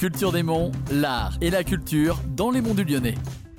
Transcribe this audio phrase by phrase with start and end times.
[0.00, 3.16] Culture des Monts, l'art et la culture dans les monts du Lyonnais.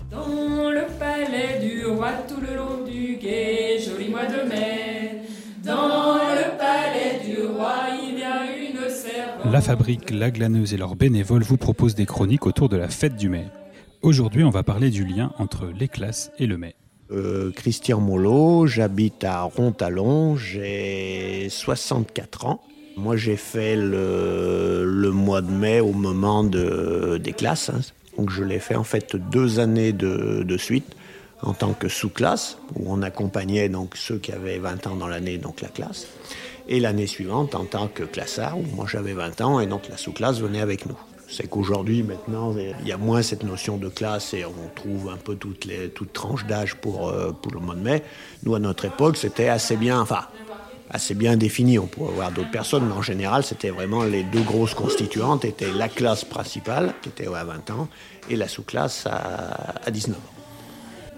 [0.09, 5.21] Dans le palais du roi tout le long du guet, joli mois de mai.
[5.63, 9.53] Dans le palais du roi, il y a une servante.
[9.53, 13.17] La fabrique, la glaneuse et leurs bénévoles vous proposent des chroniques autour de la fête
[13.17, 13.45] du mai.
[14.01, 16.73] Aujourd'hui, on va parler du lien entre les classes et le mai.
[17.11, 22.61] Euh, Christian Molot, j'habite à Rontalon, j'ai 64 ans.
[22.97, 24.80] Moi, j'ai fait le
[25.41, 27.69] de mai au moment de, des classes.
[27.69, 27.81] hein.
[28.17, 30.95] Donc, je l'ai fait en fait deux années de, de suite
[31.41, 35.37] en tant que sous-classe, où on accompagnait donc ceux qui avaient 20 ans dans l'année,
[35.39, 36.05] donc la classe.
[36.67, 39.97] Et l'année suivante, en tant que classard, où moi j'avais 20 ans, et donc la
[39.97, 40.97] sous-classe venait avec nous.
[41.27, 45.15] C'est qu'aujourd'hui, maintenant, il y a moins cette notion de classe et on trouve un
[45.15, 48.03] peu toutes les toutes tranches d'âge pour, euh, pour le mois de mai.
[48.43, 50.25] Nous, à notre époque, c'était assez bien, enfin,
[50.91, 51.79] assez bien défini.
[51.79, 55.71] On pourrait voir d'autres personnes, mais en général, c'était vraiment les deux grosses constituantes étaient
[55.71, 57.87] la classe principale, qui était à 20 ans,
[58.29, 60.41] et la sous-classe à, à 19 ans.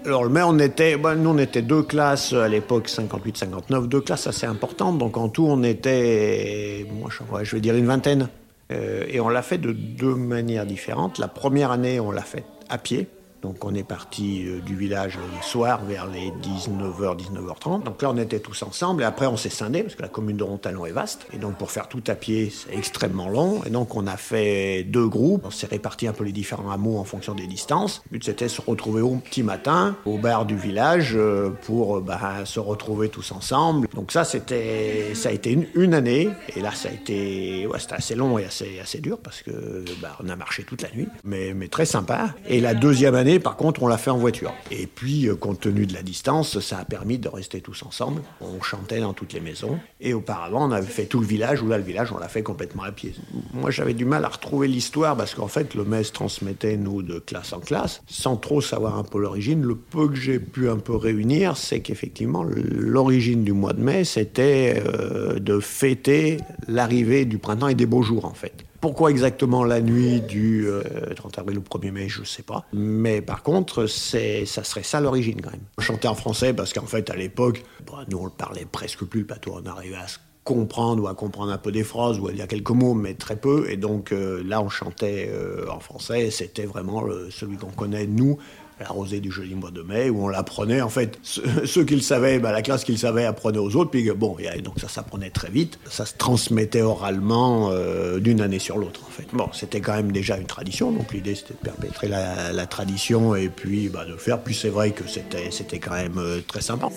[0.06, 4.02] Alors le mai, on était, ben, nous on était deux classes à l'époque 58-59, deux
[4.02, 4.98] classes assez importantes.
[4.98, 7.08] Donc en tout, on était, moi
[7.42, 8.28] je vais dire une vingtaine.
[8.72, 11.18] Euh, et on l'a fait de deux manières différentes.
[11.18, 13.08] La première année, on l'a fait à pied.
[13.44, 17.82] Donc on est parti euh, du village le soir vers les 19h, 19h30.
[17.82, 20.38] Donc là on était tous ensemble et après on s'est scindé parce que la commune
[20.38, 21.26] de Rontalon est vaste.
[21.30, 23.62] Et donc pour faire tout à pied c'est extrêmement long.
[23.66, 25.42] Et donc on a fait deux groupes.
[25.44, 28.02] On s'est réparti un peu les différents hameaux en fonction des distances.
[28.10, 32.00] Le but c'était se retrouver au petit matin au bar du village euh, pour euh,
[32.00, 33.88] bah, se retrouver tous ensemble.
[33.94, 36.30] Donc ça c'était, ça a été une, année.
[36.56, 40.36] Et là ça a été, assez long et assez, assez dur parce que bah, a
[40.36, 41.08] marché toute la nuit.
[41.24, 42.30] Mais, mais très sympa.
[42.48, 44.52] Et la deuxième année par contre, on l'a fait en voiture.
[44.70, 48.22] Et puis, euh, compte tenu de la distance, ça a permis de rester tous ensemble.
[48.40, 49.78] On chantait dans toutes les maisons.
[50.00, 52.42] Et auparavant, on avait fait tout le village, où là, le village, on l'a fait
[52.42, 53.14] complètement à pied.
[53.52, 57.18] Moi, j'avais du mal à retrouver l'histoire, parce qu'en fait, le MES transmettait, nous, de
[57.18, 59.62] classe en classe, sans trop savoir un peu l'origine.
[59.62, 64.04] Le peu que j'ai pu un peu réunir, c'est qu'effectivement, l'origine du mois de mai,
[64.04, 68.64] c'était euh, de fêter l'arrivée du printemps et des beaux jours, en fait.
[68.84, 70.82] Pourquoi exactement la nuit du euh,
[71.16, 72.66] 30 avril au 1er mai, je ne sais pas.
[72.74, 75.62] Mais par contre, ça serait ça l'origine quand même.
[75.78, 79.24] Chanter en français parce qu'en fait, à l'époque, bah, nous on le parlait presque plus
[79.24, 79.48] le.
[79.50, 82.46] On arrivait à se comprendre ou à comprendre un peu des phrases ou à dire
[82.46, 83.70] quelques mots, mais très peu.
[83.70, 86.30] Et donc euh, là, on chantait euh, en français.
[86.30, 88.36] C'était vraiment celui qu'on connaît, nous,
[88.80, 90.80] la rosée du joli mois de mai, où on l'apprenait.
[90.80, 93.76] En fait, ceux, ceux qui le savaient, bah, la classe qui le savait apprenait aux
[93.76, 93.90] autres.
[93.90, 95.78] Puis bon, donc ça s'apprenait très vite.
[95.88, 99.26] Ça se transmettait oralement euh, d'une année sur l'autre, en fait.
[99.32, 100.90] Bon, c'était quand même déjà une tradition.
[100.92, 104.40] Donc l'idée, c'était de perpétrer la, tradition et puis bah, de faire.
[104.40, 106.88] Puis c'est vrai que c'était, c'était quand même euh, très sympa.
[106.88, 106.92] De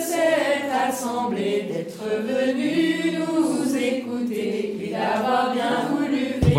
[0.00, 1.98] cette assemblée d'être
[3.18, 4.17] nous écouter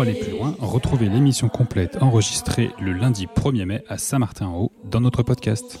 [0.00, 5.02] Pour aller plus loin, retrouvez l'émission complète enregistrée le lundi 1er mai à Saint-Martin-en-Haut dans
[5.02, 5.78] notre podcast.